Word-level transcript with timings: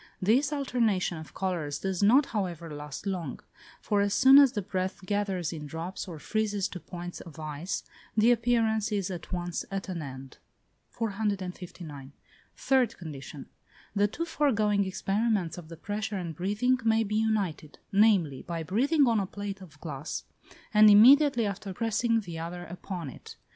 This 0.19 0.51
alternation 0.51 1.19
of 1.19 1.35
colours 1.35 1.77
does 1.77 2.01
not, 2.01 2.25
however, 2.25 2.73
last 2.73 3.05
long; 3.05 3.39
for 3.83 4.01
as 4.01 4.15
soon 4.15 4.39
as 4.39 4.53
the 4.53 4.63
breath 4.63 5.05
gathers 5.05 5.53
in 5.53 5.67
drops, 5.67 6.07
or 6.07 6.17
freezes 6.17 6.67
to 6.69 6.79
points 6.79 7.21
of 7.21 7.37
ice, 7.39 7.83
the 8.17 8.31
appearance 8.31 8.91
is 8.91 9.11
at 9.11 9.31
once 9.31 9.63
at 9.69 9.89
an 9.89 10.01
end. 10.01 10.39
459. 10.89 12.13
Third 12.57 12.97
condition. 12.97 13.45
The 13.95 14.07
two 14.07 14.25
foregoing 14.25 14.85
experiments 14.85 15.59
of 15.59 15.69
the 15.69 15.77
pressure 15.77 16.17
and 16.17 16.35
breathing 16.35 16.79
may 16.83 17.03
be 17.03 17.17
united; 17.17 17.77
namely, 17.91 18.41
by 18.41 18.63
breathing 18.63 19.07
on 19.07 19.19
a 19.19 19.27
plate 19.27 19.61
of 19.61 19.79
glass, 19.81 20.23
and 20.73 20.89
immediately 20.89 21.45
after 21.45 21.75
pressing 21.75 22.21
the 22.21 22.39
other 22.39 22.63
upon 22.63 23.11
it. 23.11 23.35